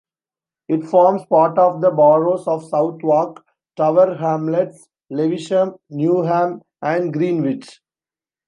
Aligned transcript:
It 0.67 0.83
forms 0.85 1.21
part 1.27 1.59
of 1.59 1.79
the 1.81 1.91
boroughs 1.91 2.47
of 2.47 2.67
Southwark, 2.69 3.45
Tower 3.77 4.15
Hamlets, 4.15 4.89
Lewisham, 5.11 5.75
Newham 5.91 6.61
and 6.81 7.13
Greenwich. 7.13 7.79